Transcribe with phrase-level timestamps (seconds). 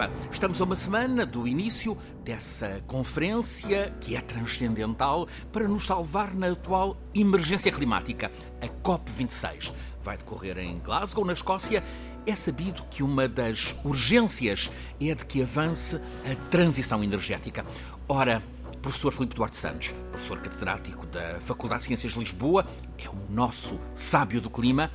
[0.00, 0.10] Viva!
[0.32, 6.52] Estamos a uma semana do início dessa conferência que é transcendental para nos salvar na
[6.52, 8.30] atual emergência climática,
[8.62, 9.74] a COP26.
[10.02, 11.84] Vai decorrer em Glasgow, na Escócia.
[12.26, 17.66] É sabido que uma das urgências é de que avance a transição energética.
[18.08, 18.42] Ora,
[18.80, 23.78] professor Filipe Duarte Santos, professor catedrático da Faculdade de Ciências de Lisboa, é o nosso
[23.94, 24.90] sábio do clima.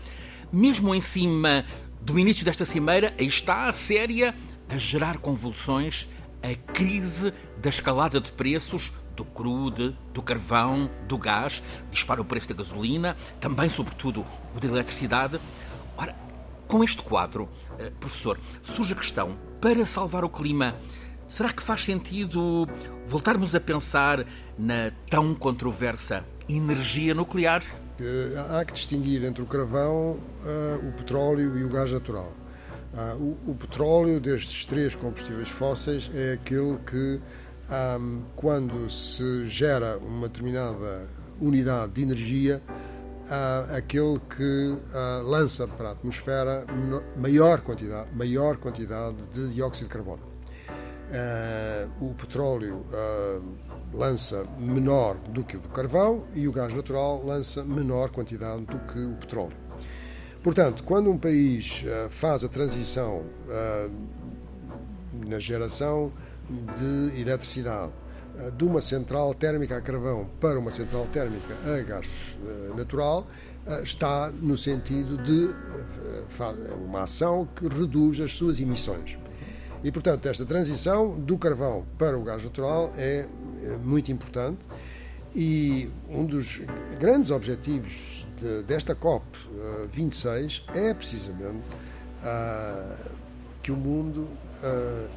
[0.52, 1.66] Mesmo em cima
[2.02, 4.34] do início desta cimeira, aí está a séria
[4.70, 6.08] a gerar convulsões
[6.42, 12.50] a crise da escalada de preços do crude, do carvão, do gás, dispara o preço
[12.50, 15.40] da gasolina, também, sobretudo, o da eletricidade.
[15.98, 16.16] Ora,
[16.68, 20.76] com este quadro, eh, professor, surge a questão: para salvar o clima,
[21.28, 22.68] será que faz sentido
[23.08, 24.26] voltarmos a pensar
[24.58, 27.64] na tão controversa energia nuclear?
[28.52, 32.45] Há que distinguir entre o carvão, eh, o petróleo e o gás natural.
[32.98, 37.20] Ah, o, o, petróleo destes três combustíveis fósseis é aquele que,
[38.00, 41.06] um, quando se gera uma determinada
[41.42, 42.62] unidade de energia,
[43.26, 46.66] uh, aquele que uh, lança para a atmosfera
[47.18, 50.24] maior quantidade, maior quantidade de dióxido de carbono.
[51.06, 52.80] Uh, o petróleo
[53.94, 58.80] lança menor do que o do carvão e o gás natural lança menor quantidade do
[58.80, 59.65] que o petróleo.
[60.46, 63.92] Portanto, quando um país uh, faz a transição uh,
[65.28, 66.14] na geração
[66.48, 67.92] de eletricidade
[68.38, 72.08] uh, de uma central térmica a carvão para uma central térmica a gás
[72.78, 73.26] natural,
[73.84, 75.50] está no sentido de
[76.86, 79.18] uma ação que reduz as suas emissões.
[79.84, 83.26] E, portanto, esta transição do carvão para o gás natural é,
[83.64, 84.60] é muito importante
[85.36, 86.62] e um dos
[87.00, 91.66] grandes objetivos de, desta COP uh, 26 é precisamente
[92.24, 93.10] uh,
[93.62, 94.28] que o mundo
[94.64, 95.10] uh,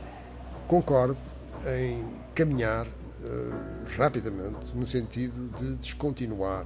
[0.67, 1.19] concorde
[1.67, 2.87] em caminhar
[3.25, 6.65] eh, rapidamente no sentido de descontinuar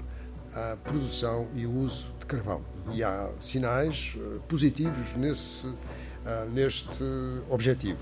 [0.54, 2.60] a produção e o uso de carvão.
[2.92, 5.66] E há sinais eh, positivos nesse,
[6.52, 7.02] neste
[7.48, 7.98] objetivo.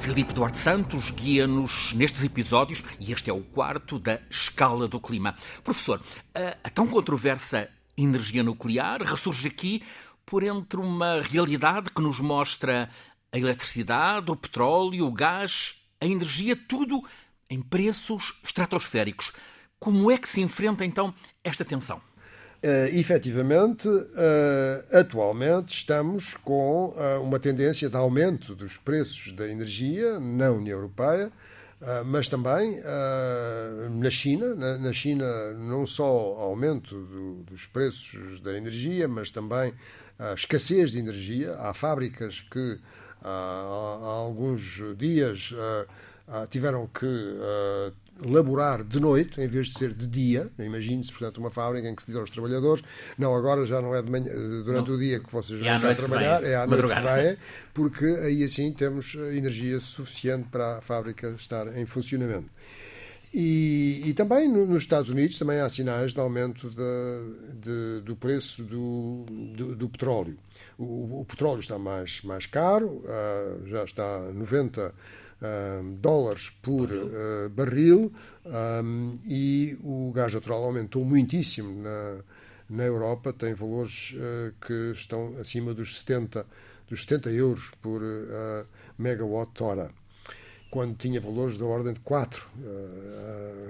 [0.00, 5.36] Filipe Duarte Santos guia-nos nestes episódios, e este é o quarto da escala do clima.
[5.62, 6.00] Professor,
[6.34, 9.82] a, a tão controversa energia nuclear ressurge aqui
[10.24, 12.88] por entre uma realidade que nos mostra
[13.30, 17.04] a eletricidade, o petróleo, o gás, a energia, tudo
[17.48, 19.32] em preços estratosféricos.
[19.78, 22.00] Como é que se enfrenta então esta tensão?
[22.62, 24.04] Uh, efetivamente, uh,
[24.92, 31.32] atualmente estamos com uh, uma tendência de aumento dos preços da energia na União Europeia,
[32.04, 32.78] mas também
[33.98, 34.54] na China.
[34.54, 39.72] Na, na, China, não só aumento do, dos preços da energia, mas também
[40.18, 41.54] a escassez de energia.
[41.54, 42.78] Há fábricas que
[43.24, 45.54] há alguns dias
[46.50, 47.06] tiveram que
[48.24, 50.50] laborar de noite em vez de ser de dia.
[50.58, 52.84] Imagine-se, portanto, uma fábrica em que se diz aos trabalhadores:
[53.18, 54.32] não, agora já não é manhã,
[54.64, 54.96] durante não.
[54.96, 57.38] o dia que vocês é vão trabalhar, é à noite que vai,
[57.72, 62.50] porque aí assim temos energia suficiente para a fábrica estar em funcionamento.
[63.32, 68.64] E, e, também nos Estados Unidos também há sinais de aumento de, de, do preço
[68.64, 70.36] do, do, do petróleo.
[70.76, 74.92] O, o, petróleo está mais, mais caro, uh, já está 90
[76.00, 78.12] dólares por uh, barril
[78.44, 82.20] um, e o gás natural aumentou muitíssimo na,
[82.68, 86.46] na Europa, tem valores uh, que estão acima dos 70,
[86.88, 88.66] dos 70 euros por uh,
[88.98, 89.90] megawatt-hora
[90.70, 92.48] quando tinha valores da ordem de 4,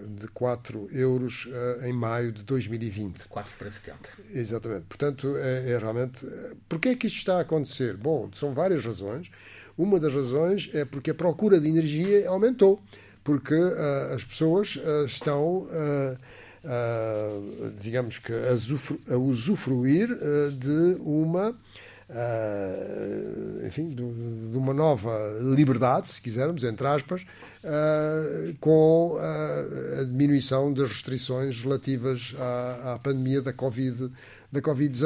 [0.07, 1.49] de 4 euros
[1.83, 3.27] em maio de 2020.
[3.27, 3.99] 4 para 70.
[4.35, 4.83] Exatamente.
[4.83, 6.27] Portanto, é, é realmente.
[6.69, 7.97] Porquê é que isto está a acontecer?
[7.97, 9.31] Bom, são várias razões.
[9.81, 12.79] Uma das razões é porque a procura de energia aumentou,
[13.25, 16.19] porque uh, as pessoas uh, estão, uh,
[17.81, 20.09] digamos que, a, usufruir
[20.53, 21.57] de uma.
[23.67, 27.25] enfim, de, de, uma nova liberdade, se quisermos, entre aspas,
[28.61, 34.11] com a diminuição das restrições relativas à, à pandemia da Covid-19.
[34.53, 34.99] Da COVID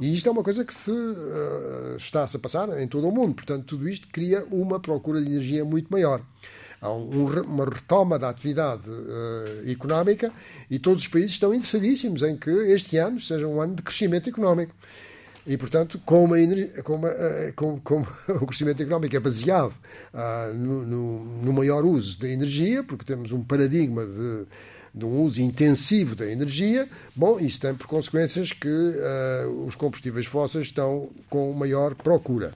[0.00, 3.34] e isto é uma coisa que se uh, está-se a passar em todo o mundo.
[3.34, 6.20] Portanto, tudo isto cria uma procura de energia muito maior.
[6.80, 10.32] Há um, uma retoma da atividade uh, económica
[10.68, 14.28] e todos os países estão interessadíssimos em que este ano seja um ano de crescimento
[14.28, 14.74] económico.
[15.46, 16.34] E, portanto, como,
[16.84, 17.06] como,
[17.54, 18.06] como, como
[18.42, 19.78] o crescimento económico é baseado
[20.12, 24.46] uh, no, no, no, maior uso da energia, porque temos um paradigma de
[24.94, 30.26] de um uso intensivo da energia, bom, isso tem por consequências que uh, os combustíveis
[30.26, 32.54] fósseis estão com maior procura.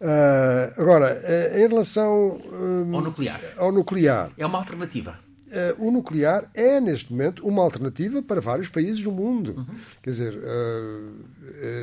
[0.00, 3.40] Uh, agora, uh, em relação um, ao, nuclear.
[3.58, 4.30] ao nuclear.
[4.38, 5.18] É uma alternativa.
[5.48, 9.56] Uh, o nuclear é, neste momento, uma alternativa para vários países do mundo.
[9.58, 9.76] Uhum.
[10.02, 10.38] Quer dizer,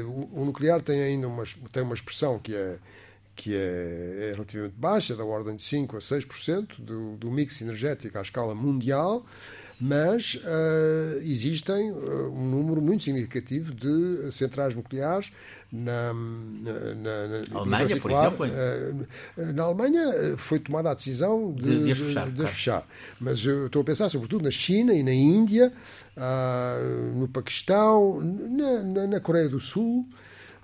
[0.06, 2.78] o, o, nuclear tem ainda uma, tem uma expressão que é
[3.38, 8.18] que é, é, relativamente baixa, da ordem de 5% a 6% do, do mix energético
[8.18, 9.24] à escala mundial,
[9.80, 15.32] mas uh, existem uh, um número muito significativo de centrais nucleares
[15.72, 18.48] na, na, na Alemanha, por exemplo?
[18.48, 22.52] Uh, na Alemanha foi tomada a decisão de, de, de, fechar, de claro.
[22.52, 22.88] fechar,
[23.20, 25.72] Mas eu estou a pensar sobretudo na China e na Índia,
[27.14, 30.08] no Paquistão, na, na Coreia do Sul.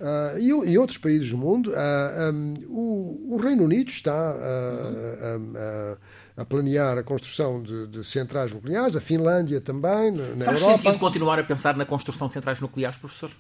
[0.03, 4.35] Uh, e, e, outros países do mundo, uh, ah, um, o, o, Reino Unido está
[4.35, 5.97] uh,
[6.35, 10.83] a planear a construção de, de, centrais nucleares, a Finlândia também, na Faz Europa.
[10.83, 13.31] sentido continuar a pensar na construção de centrais nucleares, professor?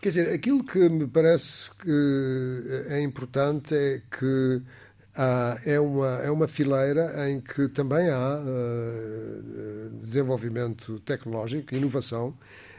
[0.00, 4.62] Quer dizer, aquilo que me parece que é importante é que
[5.66, 8.38] é, uma, é uma fileira em que também há
[10.00, 12.34] desenvolvimento tecnológico, inovação,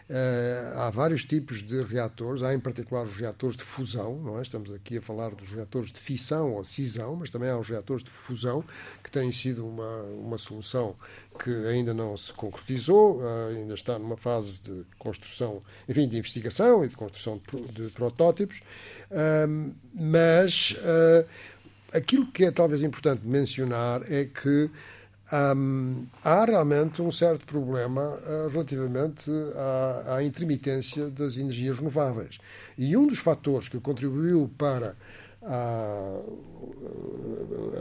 [0.09, 4.42] Uh, há vários tipos de reatores, há em particular os reatores de fusão, não é?
[4.42, 8.06] estamos aqui a falar dos reatores de fissão ou cisão, mas também há os reatores
[8.06, 8.63] de fusão,
[9.04, 10.95] que têm sido uma, uma solução
[11.44, 16.86] que ainda não se concretizou, uh, ainda está numa fase de construção, enfim, de investigação
[16.86, 18.62] e de construção de, de protótipos,
[19.12, 20.74] uh, mas
[21.92, 24.69] aquilo que é talvez importante mencionar é que
[26.24, 32.38] há realmente um certo problema uh, relativamente à, à, intermitência das energias renováveis.
[32.77, 34.95] E um dos fatores que contribuiu para
[35.41, 36.47] uh,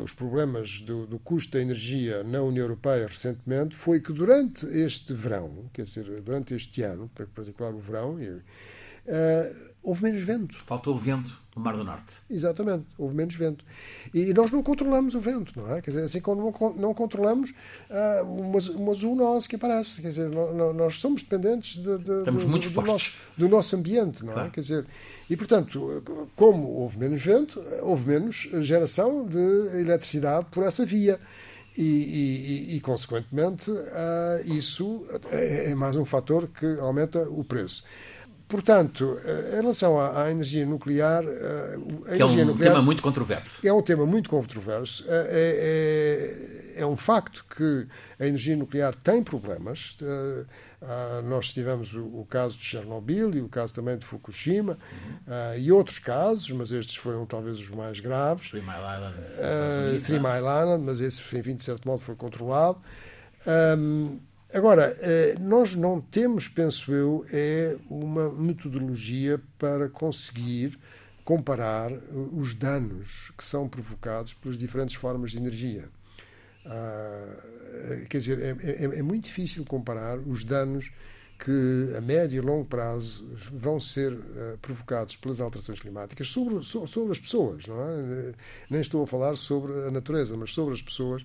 [0.02, 5.14] os problemas do, do, custo da energia na União Europeia recentemente foi que durante este
[5.14, 8.19] verão, quer dizer, durante este ano, em particular o verão,
[9.06, 10.56] uh, houve menos vento.
[10.66, 12.16] Faltou vento no Mar do Norte.
[12.28, 13.64] Exatamente, houve menos vento.
[14.12, 15.80] E nós não controlamos o vento, não é?
[15.80, 20.02] Quer dizer, assim como não, não controlamos uh, uma, uma zoonose que aparece.
[20.02, 24.34] Quer dizer, nós somos dependentes de, de, do, do, nosso, do nosso ambiente, não é?
[24.34, 24.48] claro.
[24.48, 24.50] é?
[24.50, 24.86] Quer dizer,
[25.30, 26.02] e, portanto,
[26.34, 29.38] como houve menos vento, houve menos geração de
[29.80, 31.18] eletricidade por essa via.
[31.78, 37.84] E, e, e, consequentemente, uh, isso é, é mais um fator que aumenta o preço.
[38.48, 41.25] Portanto, eh, em relação à, à energia nuclear.
[41.25, 43.66] Eh, a que é um nuclear tema muito controverso.
[43.66, 45.04] É um tema muito controverso.
[45.08, 47.88] Eh, é, é, é um facto que
[48.20, 49.96] a energia nuclear tem problemas.
[51.25, 55.58] nós tivemos o, o, caso de Chernobyl e o caso também de Fukushima uhum.
[55.58, 58.50] e outros casos, mas estes foram talvez os mais graves.
[58.50, 59.16] Three Mile Island.
[59.19, 62.81] Uh, Three Mile Island, mas esse, enfim, de certo modo, foi controlado.
[63.46, 64.20] Um,
[64.52, 70.78] Agora, eh, nós não temos, penso eu, é uma metodologia para conseguir
[71.25, 71.98] comparar eh,
[72.32, 75.88] os danos que são provocados pelas diferentes formas de energia.
[76.69, 77.37] Ah,
[78.08, 80.90] quer dizer, é, é, é, muito difícil comparar os danos
[81.38, 87.12] que a médio e longo prazo vão ser uh, provocados pelas alterações climáticas sobre, sobre
[87.12, 87.66] as pessoas.
[87.66, 88.32] Não é?
[88.70, 91.23] Nem estou a falar sobre a natureza, mas sobre as pessoas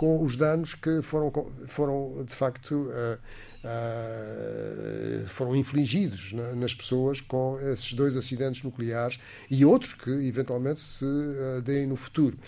[0.00, 1.30] com os danos que foram,
[1.68, 3.18] foram de facto, uh,
[3.62, 9.18] uh, foram infligidos nas pessoas com esses dois acidentes nucleares
[9.50, 12.38] e outros que eventualmente se uh, deem no futuro.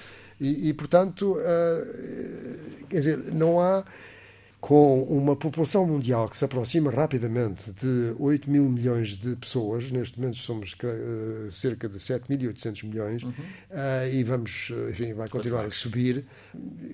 [0.40, 1.36] E, e portanto,
[2.88, 3.84] quer dizer, não há
[4.62, 10.20] com uma população mundial que se aproxima rapidamente de 8 mil milhões de pessoas, neste
[10.20, 13.30] momento somos uh, cerca de 7.800 milhões, uhum.
[13.30, 16.24] uh, e vamos, enfim, vai continuar a subir.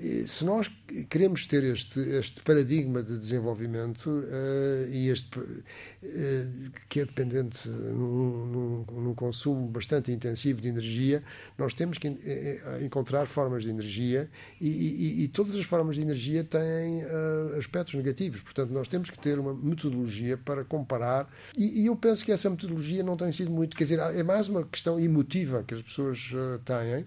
[0.00, 0.70] E se nós
[1.10, 5.38] queremos ter este, este paradigma de desenvolvimento uh, e este
[6.88, 11.22] que é dependente num, num, num, consumo bastante intensivo de energia,
[11.58, 12.08] nós temos que
[12.80, 17.02] encontrar formas de energia e, e, e todas as formas de energia têm
[17.58, 18.40] aspectos negativos.
[18.40, 21.28] Portanto, nós temos que ter uma metodologia para comparar.
[21.56, 23.76] E, e, eu penso que essa metodologia não tem sido muito.
[23.76, 27.06] Quer dizer, é mais uma questão emotiva que as pessoas uh, têm.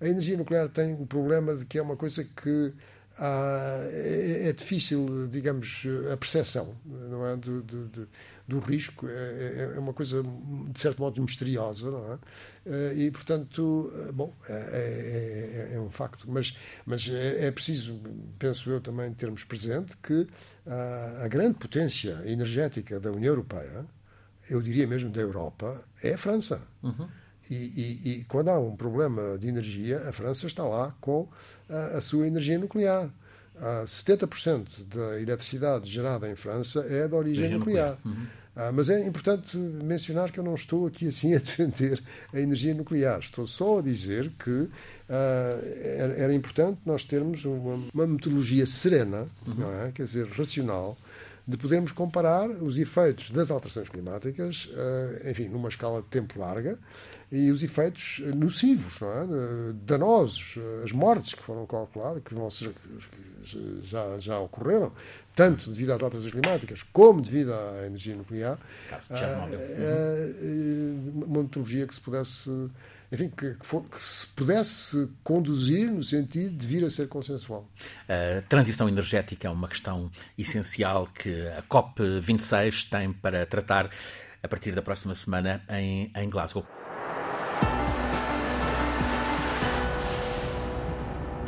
[0.00, 2.72] A energia nuclear tem o problema de que é uma coisa que
[3.18, 7.36] ah, é, é, difícil, digamos, a percepção não é?
[7.36, 8.08] do, do,
[8.50, 9.06] do risco.
[9.08, 12.18] É, é, é, uma coisa, de certo modo, misteriosa, não é?
[12.66, 16.26] Eh, e, portanto, eh, bom, é, é, é um facto.
[16.28, 16.54] Mas,
[16.84, 17.98] mas é, preciso,
[18.38, 20.26] penso eu, também termos presente que
[20.66, 23.86] a, a grande potência energética da União Europeia,
[24.50, 26.60] eu diria mesmo da Europa, é a França.
[26.82, 27.08] Uhum.
[27.48, 31.28] E, e, e, quando há um problema de energia, a França está lá com
[31.68, 33.10] a, a sua energia nuclear.
[33.60, 37.90] Uh, 70% da eletricidade gerada em França é de origem nuclear.
[37.90, 37.98] nuclear.
[38.06, 38.26] Uhum.
[38.56, 42.02] Uh, mas é importante mencionar que eu não estou aqui assim a defender
[42.32, 43.18] a energia nuclear.
[43.18, 44.70] Estou só a dizer que uh,
[45.08, 49.54] era, era, importante nós termos uma, uma metodologia serena, uhum.
[49.54, 49.92] não é?
[49.92, 50.96] quer dizer, racional,
[51.46, 54.68] de podermos comparar os efeitos das alterações climáticas,
[55.28, 56.78] enfim, numa escala de tempo larga,
[57.32, 59.26] e os efeitos nocivos, não é?
[59.84, 62.72] danosos, as mortes que foram calculadas, que vão ser,
[63.82, 64.92] já, já ocorreram,
[65.34, 68.58] tanto devido às alterações climáticas como devido à energia nuclear,
[68.88, 69.58] Caso Chernobyl.
[69.58, 71.24] Uhum.
[71.26, 72.50] uma metodologia que se pudesse
[73.12, 77.68] enfim, que, que, for, que, se pudesse conduzir no sentido de vir a ser consensual.
[78.08, 83.90] A transição energética é uma questão essencial que a COP26 tem para tratar
[84.42, 86.64] a partir da próxima semana em, em Glasgow.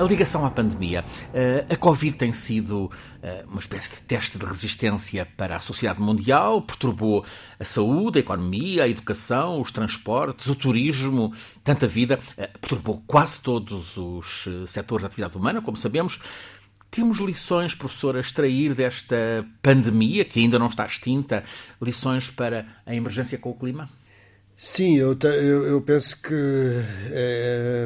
[0.02, 1.04] A ligação à pandemia.
[1.32, 2.90] Eh, a Covid tem sido
[3.22, 7.24] eh, uma espécie de teste de resistência para a sociedade mundial, perturbou
[7.56, 11.32] a saúde, a economia, a educação, os transportes, o turismo,
[11.62, 16.18] tanta vida, eh, perturbou quase todos os setores da atividade humana, como sabemos.
[16.90, 21.44] Temos lições, professor, a extrair desta pandemia, que ainda não está extinta,
[21.80, 23.88] lições para a emergência com o clima?
[24.64, 26.32] Sim, eu, eu, eu penso que
[27.10, 27.84] é,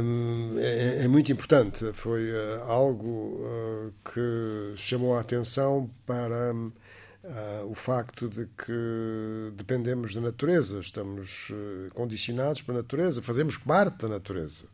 [0.58, 1.90] é, é, muito importante.
[1.94, 10.14] Foi uh, algo uh, que chamou a atenção para uh, o facto de que dependemos
[10.14, 11.50] da natureza, estamos
[11.94, 14.64] condicionados pela natureza, fazemos parte da natureza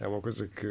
[0.00, 0.66] é uma coisa que,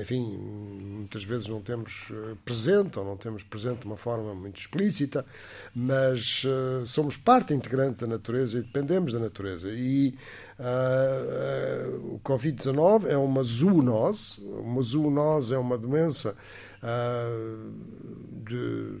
[0.00, 4.58] enfim, muitas vezes não temos eh, presente ou não temos presente de uma forma muito
[4.58, 5.26] explícita,
[5.74, 9.68] mas uh, somos parte integrante da natureza e dependemos da natureza.
[9.70, 10.14] E
[10.58, 16.34] uh, uh, o Covid-19 é uma zoonose, uma zoonose é uma doença
[18.42, 18.98] de,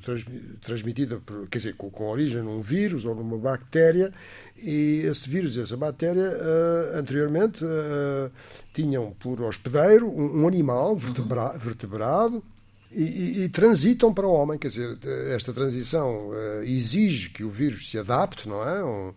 [0.60, 4.12] transmitida, por, quer dizer, com, com, origem num vírus ou numa bactéria,
[4.56, 8.30] e esse vírus e essa bactéria uh, anteriormente uh,
[8.72, 12.42] tinham por hospedeiro um, um animal vertebra, vertebrado
[12.90, 14.58] e, e, e, transitam para o homem.
[14.58, 14.98] Quer dizer,
[15.34, 18.84] esta transição uh, exige que o vírus se adapte, não é?
[18.84, 19.12] Um,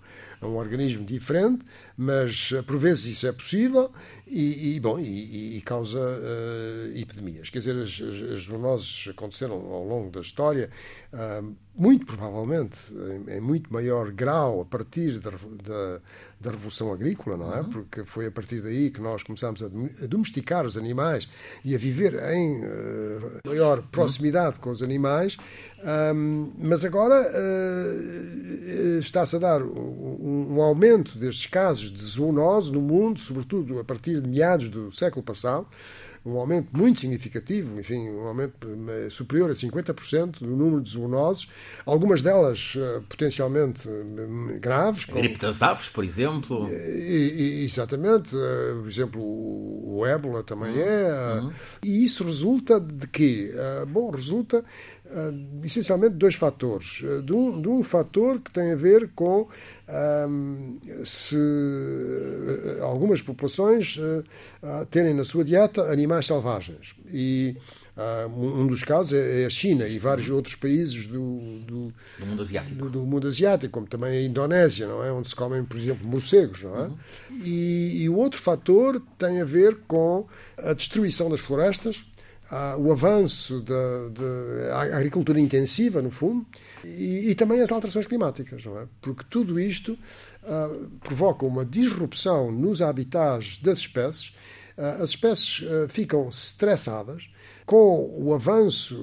[0.45, 1.65] é um organismo diferente,
[1.97, 3.91] mas por vezes isso é possível
[4.27, 7.49] e, e bom, e, e causa uh, epidemias.
[7.49, 10.69] Quer dizer, as, as, zoonoses aconteceram ao longo da história,
[11.13, 16.01] uh, muito provavelmente em, em, muito maior grau a partir da, da,
[16.39, 17.61] da Revolução Agrícola, não é?
[17.61, 17.69] Uhum.
[17.69, 19.67] Porque foi a partir daí que nós começamos a,
[20.07, 21.27] domesticar os animais
[21.63, 24.61] e a viver em uh, maior proximidade uhum.
[24.61, 25.37] com os animais.
[25.83, 32.81] Um, mas agora uh, está-se a dar um, um, aumento destes casos de zoonose no
[32.81, 35.67] mundo, sobretudo a partir de meados do século passado,
[36.25, 41.47] um aumento muito significativo, enfim, um aumento eh, superior a 50% do número de zoonoses,
[41.85, 45.05] algumas delas uh, potencialmente uh, graves.
[45.05, 46.67] Como, gripe das aves, por exemplo.
[46.71, 50.81] E, e, exatamente, por exemplo, o, o ébola também uhum.
[50.81, 51.39] é.
[51.41, 51.51] Uhum.
[51.83, 53.51] E isso resulta de quê?
[53.87, 54.65] bom, resulta
[55.05, 57.01] uh, essencialmente dois fatores.
[57.01, 59.47] Uh, de, um, de, um, fator que tem a ver com
[60.29, 63.99] um, se uh, algumas populações
[64.89, 66.95] terem na sua dieta animais selvagens.
[67.07, 67.55] E
[68.35, 72.41] um dos casos é, é a China e vários outros países do, do, do mundo
[72.41, 72.89] asiático.
[72.89, 75.11] Do, mundo asiático, como também a Indonésia, não é?
[75.11, 76.63] onde se comem, por exemplo, morcegos.
[76.63, 76.87] Não é?
[76.87, 76.97] Uhum.
[77.45, 82.03] E, e o outro fator tem a ver com a destruição das florestas
[82.51, 86.45] uh, o avanço da, agricultura intensiva, no fundo,
[86.83, 88.87] e, e, também as alterações climáticas, não é?
[89.01, 89.97] Porque tudo isto
[90.43, 94.33] uh, provoca uma disrupção nos habitats das espécies,
[94.77, 97.29] uh, as espécies ficam estressadas,
[97.65, 98.95] com o avanço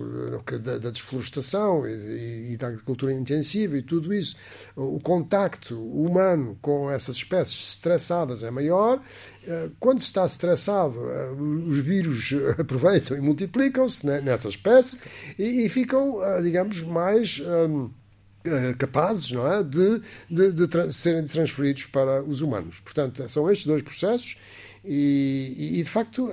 [0.48, 4.36] eh, da, da desflorestação e, e, da agricultura intensiva e tudo isso,
[4.76, 9.02] o contacto humano com essas espécies estressadas é maior.
[9.44, 14.98] Eh, quando se está estressado, eh, os vírus aproveitam e multiplicam-se nessa espécie
[15.38, 17.40] e, e ficam, digamos, mais.
[17.40, 17.90] Um,
[18.76, 22.80] capazes não é, de, de, de, serem transferidos para os humanos.
[22.80, 24.36] Portanto, são estes dois processos
[24.84, 26.28] e, e, de facto,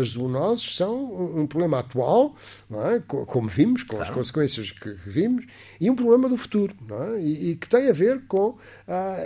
[0.00, 2.34] as zoonoses são um problema atual,
[2.70, 3.00] é?
[3.00, 4.04] como vimos, com claro.
[4.04, 5.44] as consequências que, vimos,
[5.78, 7.20] e um problema do futuro, é?
[7.20, 8.56] e, e, que tem a ver com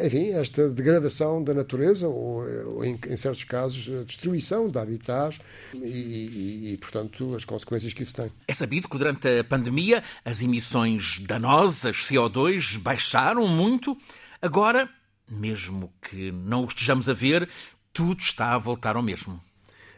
[0.04, 5.38] enfim, esta degradação da natureza, ou, ou em, em, certos casos, a destruição de habitats
[5.72, 8.32] e, e, portanto, as consequências que isso tem.
[8.48, 13.96] É sabido que durante a pandemia as emissões danosas, CO2, baixaram muito.
[14.42, 14.90] Agora,
[15.28, 17.48] mesmo que não o estejamos a ver,
[17.94, 19.40] tudo está a voltar ao mesmo.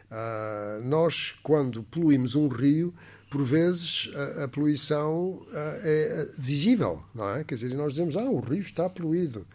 [0.09, 2.93] Uh, nós, quando poluímos um rio,
[3.29, 5.47] por vezes a, a poluição uh,
[5.83, 7.43] é visível, não é?
[7.43, 9.45] Quer dizer, nós dizemos, ah, o rio está poluído.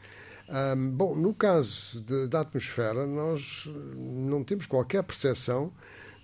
[0.77, 5.73] Um, bom, no caso de, da atmosfera, nós não temos qualquer percepção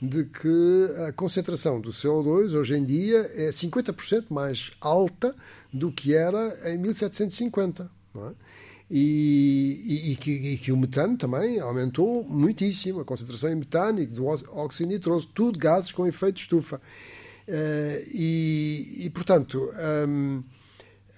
[0.02, 5.34] de que a concentração do CO2 hoje em dia é 50% mais alta
[5.72, 7.90] do que era em 1750.
[8.14, 8.32] Não é?
[8.90, 14.00] E, e, e, que, e, que, o metano também aumentou muitíssimo, a concentração em metano
[14.00, 16.80] e do óxido nitroso, tudo gases com efeito de estufa.
[17.46, 19.58] Uh, e, portanto,
[20.08, 20.44] um, uh,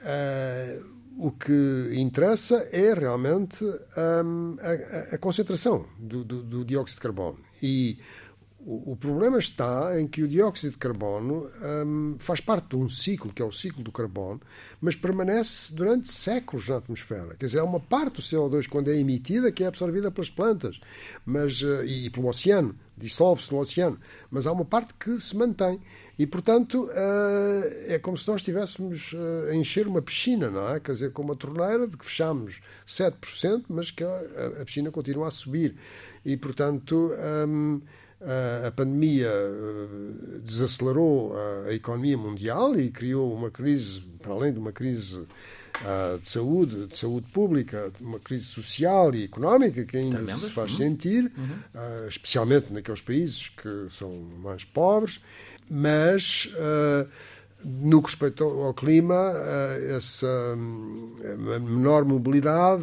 [0.03, 0.81] eh,
[1.19, 7.39] o que interessa é realmente um, a, a, concentração do, do, do, dióxido de carbono.
[7.62, 7.99] E
[8.67, 11.49] o, problema está em que o dióxido de carbono
[11.87, 14.40] um, faz parte de um ciclo, que é o ciclo do carbono,
[14.81, 17.37] mas permanece durante séculos na atmosfera.
[17.37, 20.81] Quer dizer, há uma parte do CO2 quando é emitida que é absorvida pelas plantas
[21.25, 23.99] mas, uh, e pelo oceano, dissolve-se no oceano,
[24.31, 25.81] mas há uma parte que se mantém.
[26.19, 30.79] E, portanto, uh, é como se nós estivéssemos uh, a encher uma piscina, não é?
[30.79, 35.31] Quer dizer, com uma torneira de que fechamos 7%, mas que a, piscina continua a
[35.31, 35.76] subir.
[36.25, 37.11] E, portanto.
[37.49, 37.81] Um,
[38.67, 41.35] a pandemia eh, desacelerou
[41.67, 45.27] a economia mundial e criou uma crise, para além de uma crise
[45.83, 50.50] ah, de saúde, de saúde pública, uma crise social e económica que ainda Também, se
[50.50, 50.77] faz uhum.
[50.77, 51.59] sentir, uhum.
[51.75, 54.12] Ah, especialmente naqueles países que são
[54.43, 55.21] mais pobres,
[55.71, 56.49] mas
[57.65, 59.33] no que respeita ao clima,
[59.97, 61.15] essa hum,
[61.61, 62.83] menor mobilidade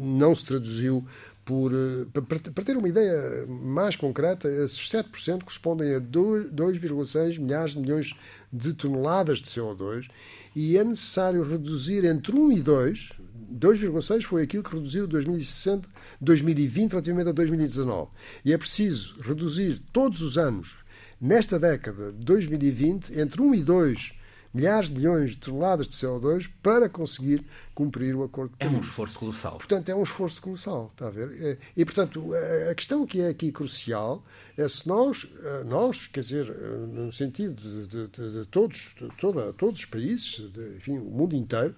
[0.00, 1.06] não se traduziu
[1.46, 2.06] por, eh,
[2.52, 8.14] para ter uma ideia mais concreta, esses 7% correspondem a 2,6 milhares de milhões
[8.52, 10.08] de toneladas de CO2
[10.56, 13.10] e é necessário reduzir entre 1 e 2,
[13.48, 15.88] 2,6 foi aquilo que reduziu 2060,
[16.20, 18.10] 2020 relativamente a 2019.
[18.44, 20.74] E é preciso reduzir todos os anos,
[21.20, 24.15] nesta década de 2020, entre 1 e 2
[24.56, 28.66] milhares de milhões de toneladas de CO2 para conseguir cumprir o Acordo de.
[28.66, 29.58] É um esforço colossal.
[29.58, 31.42] Portanto, é um esforço colossal, está a ver?
[31.42, 32.30] É, e, portanto,
[32.70, 34.24] a questão que é aqui crucial
[34.56, 35.26] é se nós,
[35.66, 39.84] nós quer dizer, eh, no sentido de, de, de, de todos, de toda, todos os
[39.84, 40.42] países,
[40.76, 41.74] enfim, o mundo inteiro,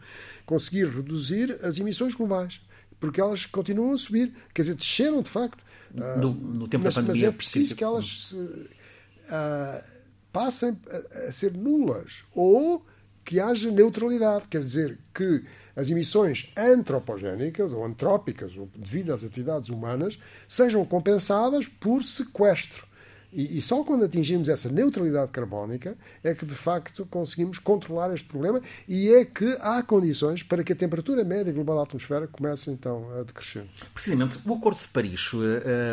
[0.47, 2.61] conseguir reduzir as emissões globais
[3.01, 4.33] porque elas continuam a subir.
[4.55, 5.62] Quer dizer, desceram de facto.
[5.93, 7.27] No, no tempo mas, da pandemia.
[7.27, 8.33] Mas é preciso que elas.
[8.33, 9.98] Uh,
[10.38, 10.79] passem
[11.27, 12.87] a, ser nulas ou
[13.24, 19.68] que haja neutralidade, quer dizer que as emissões antropogénicas ou antrópicas, ou devido às atividades
[19.68, 22.87] humanas, sejam compensadas por sequestro.
[23.33, 28.27] E, e, só quando atingimos essa neutralidade carbónica é que, de facto, conseguimos controlar este
[28.27, 32.71] problema e é que há condições para que a temperatura média global da atmosfera comece,
[32.71, 33.67] então, a decrescer.
[33.93, 35.38] Precisamente, o Acordo de Paris, uh,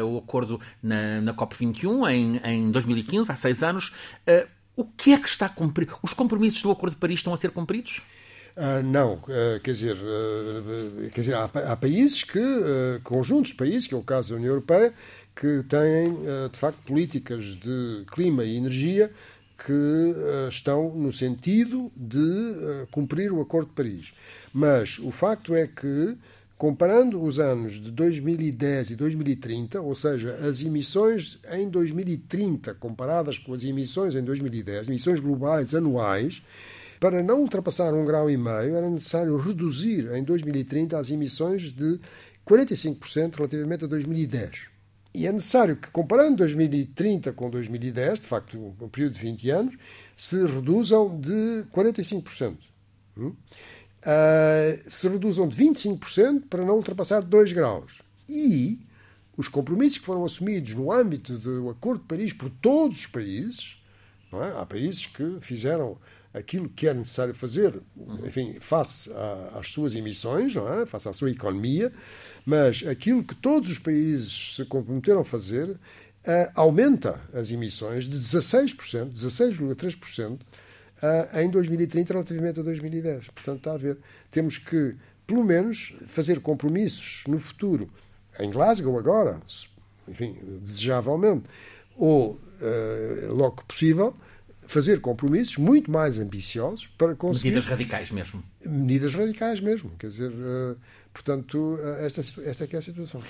[0.06, 3.90] o acordo na, na COP21, em, em 2015, há seis anos,
[4.28, 5.90] uh, o que é que está a cumprir?
[6.02, 8.02] Os compromissos do Acordo de Paris estão a ser cumpridos?
[8.56, 12.40] Uh, não, uh, quer dizer, uh, quer dizer há, há, países que,
[13.04, 14.94] conjuntos de países, que é o caso da União Europeia,
[15.36, 19.12] que têm, eh, de facto, políticas de clima e energia
[19.58, 24.14] que eh, estão no sentido de eh, cumprir o Acordo de Paris.
[24.54, 26.18] Mas o facto é que,
[26.58, 33.54] comparando os anos de 2010 e 2030, ou seja, as emissões em 2030 comparadas com
[33.54, 36.42] as emissões em 2010, emissões globais anuais,
[36.98, 42.00] para não ultrapassar um grau e meio, era necessário reduzir em 2030 as emissões de
[42.48, 44.75] 45% relativamente a 2010.
[45.16, 49.76] E é necessário que, comparando 2030 com 2010, de facto, um período de 20 anos,
[50.14, 52.58] se reduzam de 45%.
[53.18, 53.28] Hum?
[53.28, 58.02] Uh, se reduzam de 25% para não ultrapassar 2 graus.
[58.28, 58.82] E
[59.38, 63.78] os compromissos que foram assumidos no âmbito do Acordo de Paris por todos os países,
[64.34, 64.60] é?
[64.60, 65.98] há países que fizeram
[66.36, 67.82] aquilo que é necessário fazer,
[68.26, 69.10] enfim, face
[69.58, 70.86] às suas emissões, não é?
[70.86, 71.92] face à sua economia,
[72.46, 78.18] mas aquilo que todos os países se comprometeram a fazer uh, aumenta as emissões de
[78.18, 83.28] 16%, 16,3% uh, em 2030 relativamente a 2010.
[83.30, 83.98] Portanto, está a ver,
[84.30, 84.96] temos que,
[85.26, 87.90] pelo menos, fazer compromissos no futuro,
[88.40, 89.40] em Glasgow agora,
[90.06, 91.46] enfim, desejavelmente,
[91.96, 94.14] ou uh, logo que possível,
[94.68, 97.50] fazer compromissos muito mais ambiciosos para conseguir.
[97.50, 98.44] Medidas radicais mesmo.
[98.66, 99.92] Medidas radicais mesmo.
[99.98, 100.78] Quer dizer, uh,
[101.14, 103.22] portanto, uh, esta, esta é que é a situação.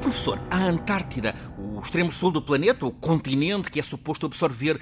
[0.00, 4.80] Professor, a Antártida, o extremo sul do planeta, o continente que é suposto absorver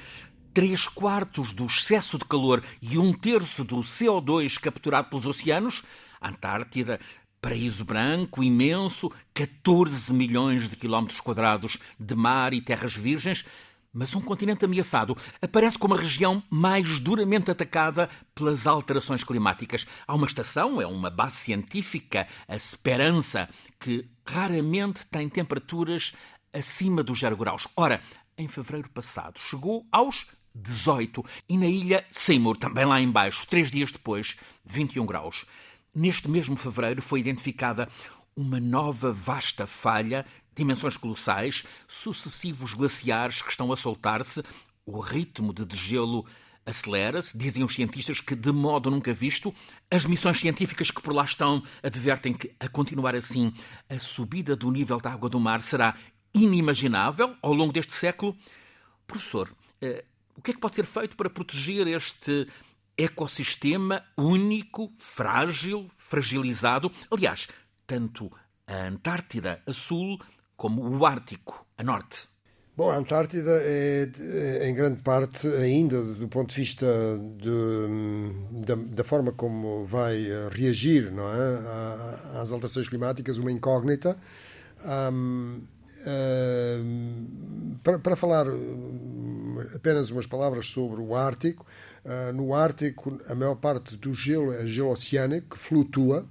[0.53, 5.83] três quartos do excesso de calor e um terço do CO2 capturado pelos oceanos,
[6.21, 7.01] a Antártida
[7.43, 13.45] paraíso branco, imenso, 14 milhões de quilómetros quadrados de mar e terras virgens,
[13.93, 19.87] mas um continente ameaçado aparece como a região mais duramente atacada pelas alterações climáticas.
[20.07, 26.15] Há uma estação, é uma base científica, a Esperança, que raramente tem temperaturas
[26.55, 27.67] acima dos 0 graus.
[27.77, 28.01] Ora,
[28.39, 33.91] em fevereiro passado chegou aos 18 e na ilha Seymour, também lá embaixo, três dias
[33.91, 35.45] depois, 21 graus.
[35.95, 37.89] Neste mesmo fevereiro foi identificada
[38.35, 40.25] uma nova vasta falha,
[40.55, 44.43] dimensões colossais, sucessivos glaciares que estão a soltar-se,
[44.87, 46.25] o ritmo de degelo
[46.65, 49.55] acelera-se, dizem os cientistas que de modo nunca visto,
[49.91, 53.53] as missões científicas que por lá estão advertem que, a continuar assim,
[53.89, 55.95] a subida do nível da água do mar será
[56.33, 58.35] inimaginável ao longo deste século.
[59.07, 62.47] Professor, eh, o que é que pode ser feito para proteger este
[62.97, 66.91] ecossistema único, frágil, fragilizado?
[67.11, 67.49] Aliás,
[67.87, 68.31] tanto
[68.67, 70.19] a Antártida a sul
[70.57, 72.33] como o Ártico a norte.
[72.75, 76.87] Bom, a Antártida é, é, em grande parte, ainda do ponto de vista
[77.37, 84.17] de, da, da, forma como vai reagir não é, às alterações climáticas, uma incógnita.
[85.13, 85.67] Um,
[87.83, 88.47] para, para, falar
[89.77, 91.67] apenas umas palavras sobre o Ártico,
[92.05, 96.27] uh, no Ártico a maior parte do gelo é gelo oceânico, que flutua,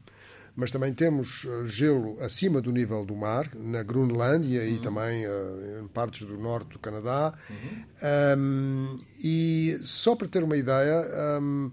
[0.56, 4.68] mas também temos eh, gelo acima do nível do mar, na Groenlândia uhum.
[4.68, 7.34] e também uh, em partes do norte do Canadá.
[7.50, 8.38] Uhum.
[8.38, 11.04] Um, e só para ter uma ideia,
[11.42, 11.72] um, uh,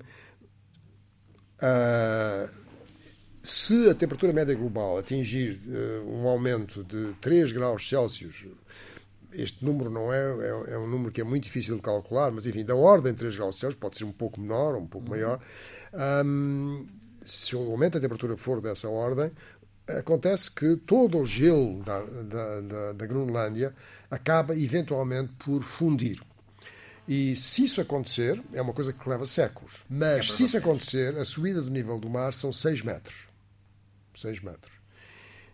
[1.60, 2.48] ah,
[3.42, 5.60] se a temperatura média global atingir
[6.06, 8.46] um aumento de 3 graus Celsius,
[9.32, 12.46] este número não é, é, é, um número que é muito difícil de calcular, mas
[12.46, 15.06] enfim, da ordem de 3 graus Celsius, pode ser um pouco menor ou um pouco
[15.06, 15.16] uhum.
[15.16, 15.40] maior.
[16.24, 16.86] Um,
[17.20, 19.30] se o aumento da temperatura for dessa ordem,
[19.86, 23.74] acontece que todo o gelo da, da, da, da Groenlândia
[24.10, 26.20] acaba eventualmente por fundir.
[27.06, 29.84] E se isso acontecer, é uma coisa que leva séculos.
[29.88, 33.28] Mas se isso acontecer, a subida do nível do mar são 6 metros.
[34.14, 34.77] 6 metros.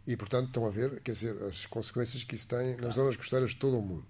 [0.07, 3.51] E, portanto, estão a ver, quer dizer, as consequências que isso tem nas zonas costeiras
[3.51, 4.05] de todo o mundo.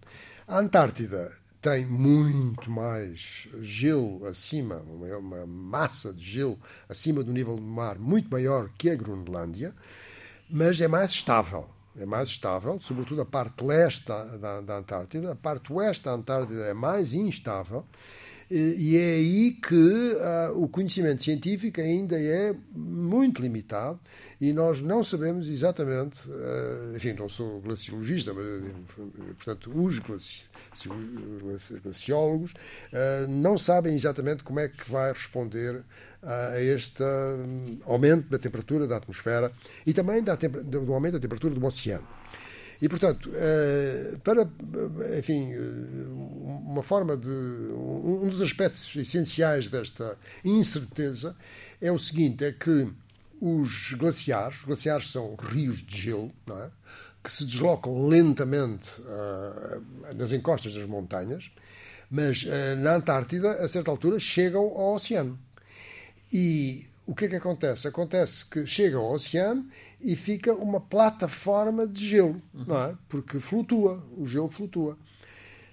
[0.46, 7.62] A Antártida tem muito mais gelo acima, uma massa de gelo acima do nível do
[7.62, 9.74] mar muito maior que a Groenlândia,
[10.50, 11.70] mas é mais estável.
[11.96, 15.30] É mais estável, sobretudo a parte leste da, da, da Antártida.
[15.30, 17.86] A parte oeste da Antártida é mais instável
[18.50, 23.98] e é aí que uh, o conhecimento científico ainda é muito limitado
[24.40, 28.62] e nós não sabemos exatamente, uh, enfim, não sou glaciologista, mas,
[29.36, 29.98] portanto, os
[31.82, 35.82] glaciólogos uh, não sabem exatamente como é que vai responder
[36.22, 37.02] a este
[37.84, 39.52] aumento da temperatura da atmosfera
[39.86, 42.06] e também da, do aumento da temperatura do oceano.
[42.84, 44.46] E, portanto, eh, para,
[45.18, 45.58] enfim, eh,
[46.66, 47.30] uma forma de.
[47.30, 51.34] Um dos aspectos essenciais desta incerteza
[51.80, 52.86] é o seguinte: é que
[53.40, 56.70] os glaciares, os glaciares são rios de gelo, não é?
[57.22, 61.50] que se deslocam lentamente uh, nas encostas das montanhas,
[62.10, 62.44] mas
[62.82, 65.38] na Antártida, a certa altura, chegam ao oceano.
[66.30, 67.86] E o que é que acontece?
[67.86, 69.68] Acontece que chega ao oceano
[70.00, 72.64] e fica uma plataforma de gelo, uhum.
[72.66, 72.96] não é?
[73.08, 74.96] Porque flutua, o gelo flutua.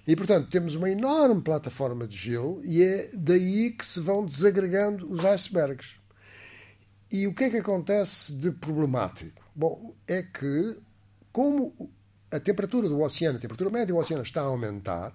[0.06, 5.12] E, portanto, temos uma enorme plataforma de gelo e é daí que se vão desagregando
[5.12, 5.96] os icebergs.
[7.12, 9.42] E o que é que acontece de problemático?
[9.56, 10.80] Bom, é que,
[11.32, 11.92] como
[12.30, 15.14] a temperatura do oceano, a temperatura média do oceano está a aumentar,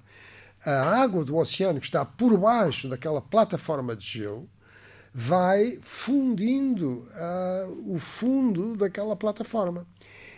[0.64, 4.48] a água do oceano que está por baixo daquela plataforma de gelo
[5.18, 9.87] vai fundindo uh, o fundo daquela plataforma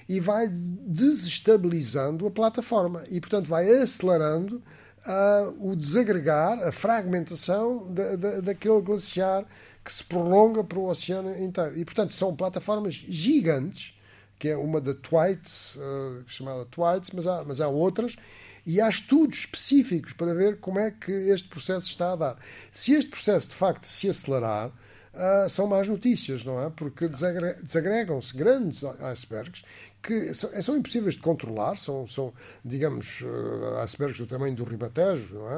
[0.09, 4.63] e vai desestabilizando a plataforma e, portanto, vai acelerando
[5.05, 9.45] uh, o desagregar, a fragmentação da, da, daquele glaciar
[9.85, 11.77] que se prolonga para o oceano inteiro.
[11.77, 13.99] E, portanto, são plataformas gigantes,
[14.39, 18.15] que é uma da Twites, uh, chamada Twites, mas há, mas há outras,
[18.69, 22.37] e há estudos específicos para ver como é que este processo está a dar.
[22.71, 26.69] Se este processo de facto se acelerar, uh, são más notícias, não é?
[26.69, 29.65] Porque desagregam-se grandes icebergs
[30.03, 32.31] que são, são, impossíveis de controlar, são, são
[32.63, 35.49] digamos, uh, icebergs do tamanho do Ribatejo, não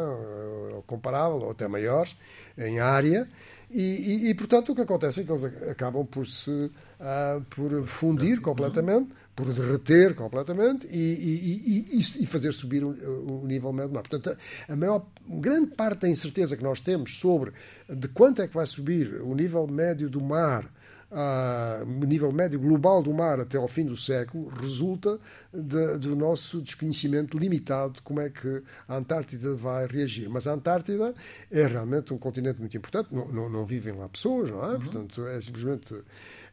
[0.78, 0.82] é?
[0.86, 2.16] Comparável ou até maiores,
[2.56, 3.28] em área,
[3.70, 7.86] e, e, e, portanto o que acontece é que eles acabam por se uh, por
[7.86, 14.02] fundir completamente, por derreter completamente e, e, fazer subir o, o, nível médio do mar.
[14.02, 14.36] Portanto,
[14.68, 17.52] a maior, grande parte da incerteza que nós temos sobre
[17.88, 20.70] de quanto é que vai subir o nível médio do mar
[21.12, 25.18] a nível médio global do mar até ao fim do século resulta
[25.52, 30.28] de, do nosso desconhecimento limitado de como é que a Antártida vai reagir.
[30.28, 31.14] Mas a Antártida
[31.50, 34.74] é realmente um continente muito importante, não, não, não vivem lá pessoas, não é?
[34.74, 34.80] Uhum.
[34.80, 35.94] Portanto, é simplesmente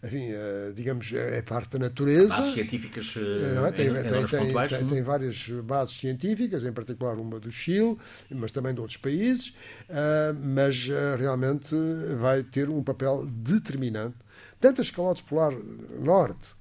[0.04, 2.36] enfim, eh, digamos, é parte da natureza.
[2.36, 3.72] Bases científicas é?
[3.72, 7.98] tem, tem, tem, tem, tem, várias bases científicas, em particular uma do Chile,
[8.30, 9.56] mas também de outros países,
[10.40, 11.76] mas realmente
[12.20, 14.27] vai ter um papel determinante.
[14.60, 15.54] Tanto as calotes polar
[16.00, 16.56] norte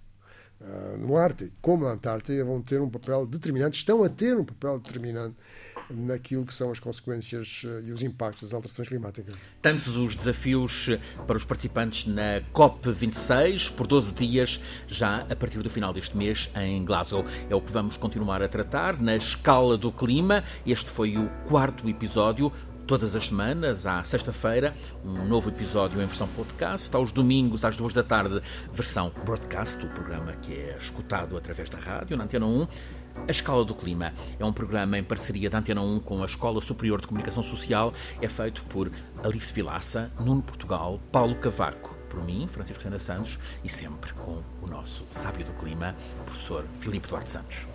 [0.98, 4.78] no Ártico como na Antártida vão ter um papel determinante, estão a ter um papel
[4.78, 5.36] determinante
[5.90, 9.36] naquilo que são as consequências eh, e os impactos das alterações climáticas.
[9.62, 15.62] Tantos os desafios eh, para os participantes na COP26, por 12 dias, já a partir
[15.62, 17.24] do final deste mês, em Glasgow.
[17.48, 20.42] É o que vamos continuar a tratar na escala do clima.
[20.66, 22.52] Este foi o quarto episódio
[22.86, 27.92] todas as semanas, à sexta-feira, um novo episódio em versão podcast, aos domingos, às duas
[27.92, 28.40] da tarde,
[28.72, 32.68] versão broadcast, o programa que é escutado através da rádio, na Antena 1.
[33.26, 36.60] A Escala do Clima é um programa em parceria da Antena 1 com a Escola
[36.60, 37.92] Superior de Comunicação Social.
[38.20, 38.90] É feito por
[39.24, 44.70] Alice Vilaça, Nuno Portugal, Paulo Cavaco, por mim, Francisco Sena Santos, e sempre com o
[44.70, 47.66] nosso sábio do clima, o professor Filipe Duarte Santos.